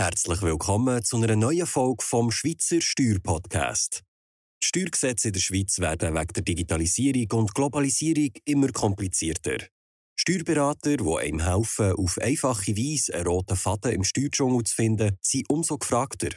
[0.00, 4.00] Herzlich willkommen zu einer neuen Folge vom Schweizer Steuerpodcast.
[4.62, 9.58] Die Steuergesetze in der Schweiz werden wegen der Digitalisierung und Globalisierung immer komplizierter.
[10.18, 15.50] Steuerberater, die einem helfen, auf einfache Weise einen roten Faden im Steuerdschungel zu finden, sind
[15.50, 16.30] umso gefragter.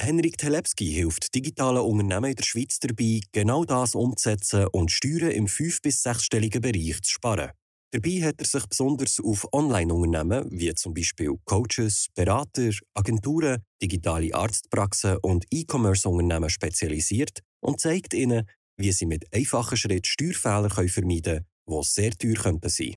[0.00, 5.46] Henrik Telepski hilft digitalen Unternehmen in der Schweiz dabei, genau das umzusetzen und Steuern im
[5.46, 7.50] fünf- bis sechsstelligen Bereich zu sparen.
[7.94, 15.18] Dabei hat er sich besonders auf Online-Unternehmen wie zum Beispiel Coaches, Berater, Agenturen, digitale Arztpraxen
[15.22, 21.82] und E-Commerce-Unternehmen spezialisiert und zeigt ihnen, wie sie mit einfachen Schritten Steuerfehler vermeiden können, die
[21.84, 22.94] sehr teuer könnten sein.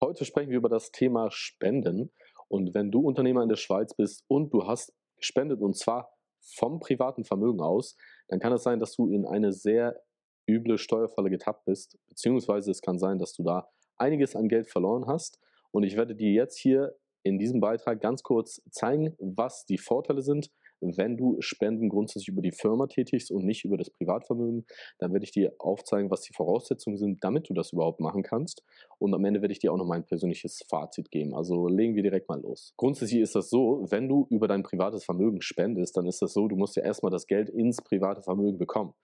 [0.00, 2.12] Heute sprechen wir über das Thema Spenden.
[2.46, 6.08] Und wenn du Unternehmer in der Schweiz bist und du hast gespendet und zwar
[6.54, 7.96] vom privaten Vermögen aus,
[8.28, 10.00] dann kann es sein, dass du in eine sehr
[10.48, 15.06] üble Steuerfalle getappt bist, beziehungsweise es kann sein, dass du da einiges an Geld verloren
[15.06, 15.38] hast.
[15.70, 20.22] Und ich werde dir jetzt hier in diesem Beitrag ganz kurz zeigen, was die Vorteile
[20.22, 20.50] sind,
[20.82, 24.66] wenn du Spenden grundsätzlich über die Firma tätigst und nicht über das Privatvermögen.
[24.98, 28.64] Dann werde ich dir aufzeigen, was die Voraussetzungen sind, damit du das überhaupt machen kannst.
[28.98, 31.34] Und am Ende werde ich dir auch noch mein persönliches Fazit geben.
[31.34, 32.74] Also legen wir direkt mal los.
[32.76, 36.48] Grundsätzlich ist das so, wenn du über dein privates Vermögen spendest, dann ist das so,
[36.48, 38.94] du musst ja erstmal das Geld ins private Vermögen bekommen.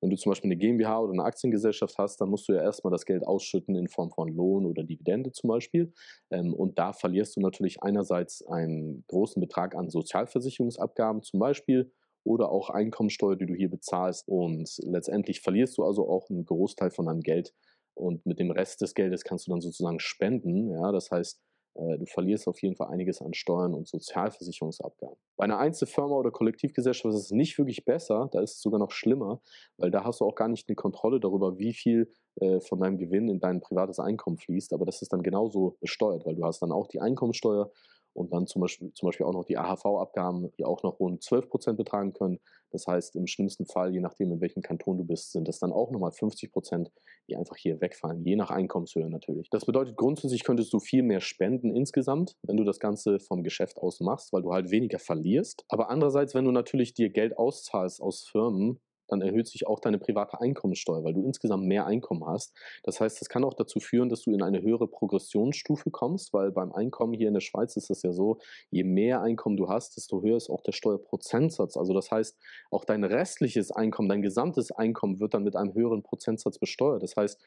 [0.00, 2.90] Wenn du zum Beispiel eine GmbH oder eine Aktiengesellschaft hast, dann musst du ja erstmal
[2.90, 5.92] das Geld ausschütten in Form von Lohn oder Dividende zum Beispiel.
[6.30, 11.92] Ähm, und da verlierst du natürlich einerseits einen großen Betrag an Sozialversicherungsabgaben zum Beispiel
[12.24, 14.28] oder auch Einkommensteuer, die du hier bezahlst.
[14.28, 17.54] Und letztendlich verlierst du also auch einen Großteil von deinem Geld.
[17.94, 20.70] Und mit dem Rest des Geldes kannst du dann sozusagen spenden.
[20.70, 21.40] Ja, das heißt,
[21.78, 25.16] du verlierst auf jeden Fall einiges an Steuern und Sozialversicherungsabgaben.
[25.36, 28.90] Bei einer Einzelfirma oder Kollektivgesellschaft ist es nicht wirklich besser, da ist es sogar noch
[28.90, 29.40] schlimmer,
[29.76, 32.98] weil da hast du auch gar nicht eine Kontrolle darüber, wie viel äh, von deinem
[32.98, 34.72] Gewinn in dein privates Einkommen fließt.
[34.72, 37.70] Aber das ist dann genauso besteuert, weil du hast dann auch die Einkommensteuer
[38.12, 41.48] und dann zum Beispiel, zum Beispiel auch noch die AHV-Abgaben, die auch noch rund 12
[41.48, 42.40] Prozent betragen können.
[42.70, 45.72] Das heißt, im schlimmsten Fall, je nachdem, in welchem Kanton du bist, sind das dann
[45.72, 46.90] auch nochmal 50 Prozent,
[47.28, 49.48] die einfach hier wegfallen, je nach Einkommenshöhe natürlich.
[49.50, 53.78] Das bedeutet, grundsätzlich könntest du viel mehr spenden insgesamt, wenn du das Ganze vom Geschäft
[53.78, 55.64] aus machst, weil du halt weniger verlierst.
[55.68, 59.98] Aber andererseits, wenn du natürlich dir Geld auszahlst aus Firmen, dann erhöht sich auch deine
[59.98, 62.54] private Einkommensteuer, weil du insgesamt mehr Einkommen hast.
[62.82, 66.52] Das heißt, das kann auch dazu führen, dass du in eine höhere Progressionsstufe kommst, weil
[66.52, 68.38] beim Einkommen hier in der Schweiz ist es ja so,
[68.70, 71.76] je mehr Einkommen du hast, desto höher ist auch der Steuerprozentsatz.
[71.76, 72.38] Also das heißt,
[72.70, 77.02] auch dein restliches Einkommen, dein gesamtes Einkommen wird dann mit einem höheren Prozentsatz besteuert.
[77.02, 77.40] Das heißt,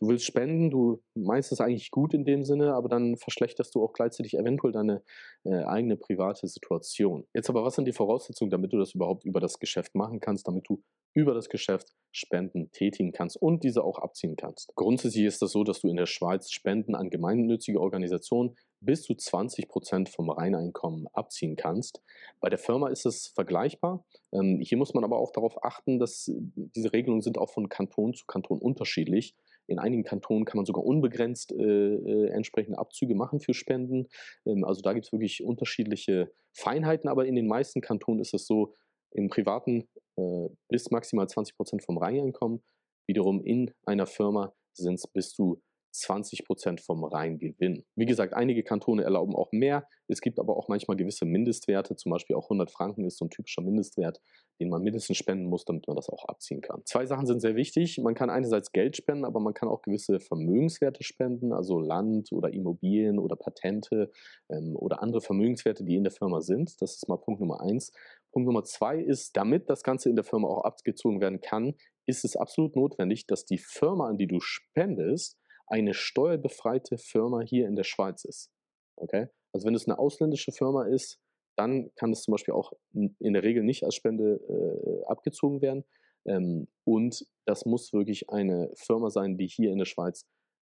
[0.00, 3.84] du willst spenden, du meinst es eigentlich gut in dem Sinne, aber dann verschlechterst du
[3.84, 5.02] auch gleichzeitig eventuell deine
[5.44, 7.26] äh, eigene private Situation.
[7.34, 10.48] Jetzt aber, was sind die Voraussetzungen, damit du das überhaupt über das Geschäft machen kannst,
[10.48, 14.72] damit du über das Geschäft Spenden tätigen kannst und diese auch abziehen kannst?
[14.74, 19.14] Grundsätzlich ist das so, dass du in der Schweiz Spenden an gemeinnützige Organisationen bis zu
[19.14, 22.02] 20 Prozent vom Reineinkommen abziehen kannst.
[22.40, 24.04] Bei der Firma ist es vergleichbar.
[24.32, 28.14] Ähm, hier muss man aber auch darauf achten, dass diese Regelungen sind auch von Kanton
[28.14, 29.36] zu Kanton unterschiedlich.
[29.70, 34.08] In einigen Kantonen kann man sogar unbegrenzt äh, äh, entsprechende Abzüge machen für Spenden.
[34.44, 38.46] Ähm, also da gibt es wirklich unterschiedliche Feinheiten, aber in den meisten Kantonen ist es
[38.46, 38.74] so,
[39.12, 42.62] im Privaten äh, bis maximal 20 Prozent vom Reineinkommen.
[43.06, 47.84] Wiederum in einer Firma sind es bis zu 20 Prozent vom Reingewinn.
[47.96, 49.86] Wie gesagt, einige Kantone erlauben auch mehr.
[50.08, 53.30] Es gibt aber auch manchmal gewisse Mindestwerte, zum Beispiel auch 100 Franken ist so ein
[53.30, 54.20] typischer Mindestwert,
[54.58, 56.82] den man mindestens spenden muss, damit man das auch abziehen kann.
[56.84, 57.98] Zwei Sachen sind sehr wichtig.
[57.98, 62.52] Man kann einerseits Geld spenden, aber man kann auch gewisse Vermögenswerte spenden, also Land oder
[62.52, 64.10] Immobilien oder Patente
[64.48, 66.80] ähm, oder andere Vermögenswerte, die in der Firma sind.
[66.82, 67.92] Das ist mal Punkt Nummer eins.
[68.32, 71.74] Punkt Nummer zwei ist, damit das Ganze in der Firma auch abgezogen werden kann,
[72.06, 75.39] ist es absolut notwendig, dass die Firma, an die du spendest,
[75.70, 78.50] eine steuerbefreite Firma hier in der Schweiz ist.
[78.96, 79.28] Okay?
[79.52, 81.18] Also wenn es eine ausländische Firma ist,
[81.56, 85.84] dann kann es zum Beispiel auch in der Regel nicht als Spende äh, abgezogen werden.
[86.24, 90.26] Ähm, und das muss wirklich eine Firma sein, die hier in der Schweiz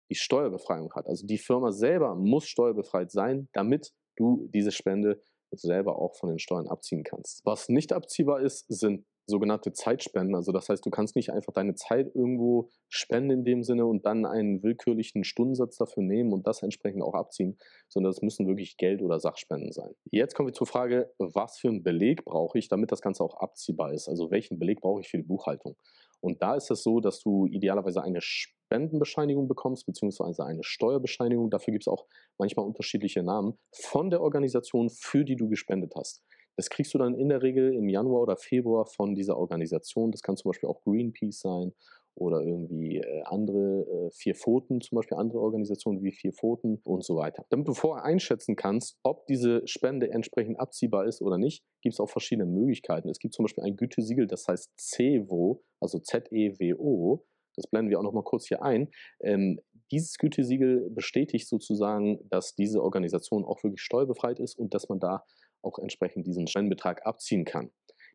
[0.09, 1.07] die Steuerbefreiung hat.
[1.07, 6.39] Also die Firma selber muss steuerbefreit sein, damit du diese Spende selber auch von den
[6.39, 7.45] Steuern abziehen kannst.
[7.45, 10.35] Was nicht abziehbar ist, sind sogenannte Zeitspenden.
[10.35, 14.05] Also das heißt, du kannst nicht einfach deine Zeit irgendwo spenden in dem Sinne und
[14.05, 17.57] dann einen willkürlichen Stundensatz dafür nehmen und das entsprechend auch abziehen,
[17.87, 19.93] sondern es müssen wirklich Geld- oder Sachspenden sein.
[20.11, 23.35] Jetzt kommen wir zur Frage, was für einen Beleg brauche ich, damit das Ganze auch
[23.35, 24.07] abziehbar ist?
[24.07, 25.75] Also welchen Beleg brauche ich für die Buchhaltung?
[26.21, 31.51] Und da ist es so, dass du idealerweise eine Spendenbescheinigung bekommst, beziehungsweise eine Steuerbescheinigung.
[31.51, 32.07] Dafür gibt es auch
[32.39, 36.23] manchmal unterschiedliche Namen von der Organisation, für die du gespendet hast.
[36.55, 40.11] Das kriegst du dann in der Regel im Januar oder Februar von dieser Organisation.
[40.11, 41.73] Das kann zum Beispiel auch Greenpeace sein
[42.15, 47.03] oder irgendwie äh, andere äh, Vier Pfoten, zum Beispiel andere Organisationen wie Vier Pfoten und
[47.03, 47.45] so weiter.
[47.49, 51.99] Damit du vorher einschätzen kannst, ob diese Spende entsprechend abziehbar ist oder nicht, gibt es
[51.99, 53.09] auch verschiedene Möglichkeiten.
[53.09, 57.25] Es gibt zum Beispiel ein Gütesiegel, das heißt CEWO, also Z-E-W-O.
[57.57, 58.89] Das blenden wir auch noch mal kurz hier ein.
[59.21, 59.59] Ähm,
[59.91, 65.23] dieses Gütesiegel bestätigt sozusagen, dass diese Organisation auch wirklich steuerbefreit ist und dass man da
[65.65, 67.71] auch entsprechend diesen Spendenbetrag abziehen kann.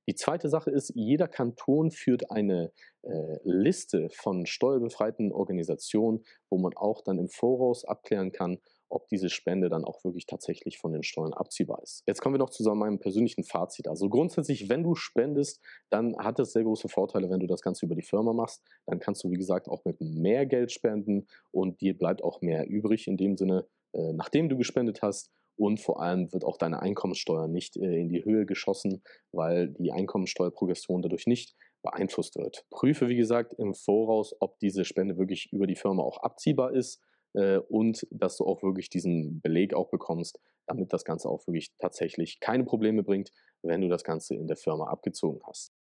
[0.09, 6.73] Die zweite Sache ist, jeder Kanton führt eine äh, Liste von steuerbefreiten Organisationen, wo man
[6.77, 8.59] auch dann im Voraus abklären kann,
[8.89, 12.03] ob diese Spende dann auch wirklich tatsächlich von den Steuern abziehbar ist.
[12.07, 13.87] Jetzt kommen wir noch zu meinem persönlichen Fazit.
[13.87, 17.87] Also grundsätzlich, wenn du spendest, dann hat es sehr große Vorteile, wenn du das Ganze
[17.87, 18.65] über die Firma machst.
[18.87, 22.69] Dann kannst du, wie gesagt, auch mit mehr Geld spenden und dir bleibt auch mehr
[22.69, 26.81] übrig in dem Sinne, äh, nachdem du gespendet hast und vor allem wird auch deine
[26.81, 32.65] Einkommenssteuer nicht äh, in die Höhe geschossen, weil die Einkommensteuerprogression dadurch nicht beeinflusst wird.
[32.71, 37.03] Prüfe, wie gesagt, im Voraus, ob diese Spende wirklich über die Firma auch abziehbar ist
[37.35, 41.73] äh, und dass du auch wirklich diesen Beleg auch bekommst, damit das Ganze auch wirklich
[41.79, 43.31] tatsächlich keine Probleme bringt,
[43.63, 45.75] wenn du das Ganze in der Firma abgezogen hast.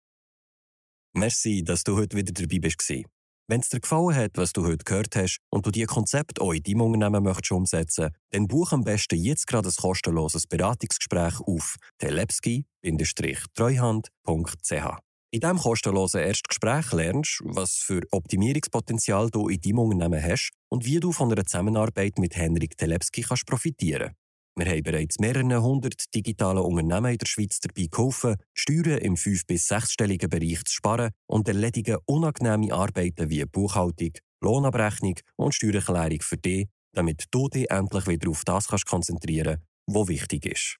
[1.13, 3.17] Merci, dass du heute wieder dabei bist.
[3.49, 6.51] Wenn es dir gefallen hat, was du heute gehört hast und du dieses Konzept auch
[6.51, 11.77] in deinem Unternehmen möchtest umsetzen dann buch am besten jetzt gerade ein kostenloses Beratungsgespräch auf
[11.99, 14.99] telepski-treuhand.ch.
[15.31, 20.83] In diesem kostenlosen Erstgespräch lernst du, was für Optimierungspotenzial du in deinem Unternehmen hast und
[20.83, 24.13] wie du von einer Zusammenarbeit mit Henrik Telepski kannst profitieren
[24.57, 29.45] wir haben bereits mehrere hundert digitale Unternehmen in der Schweiz dabei geholfen, Steuern im fünf-
[29.45, 36.38] bis sechsstelligen Bereich zu sparen und erledigen unangenehme Arbeiten wie Buchhaltung, Lohnabrechnung und Steuererklärung für
[36.38, 40.77] dich, damit du dich endlich wieder auf das kannst konzentrieren kannst, was wichtig ist.